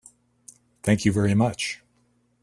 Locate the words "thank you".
0.81-1.11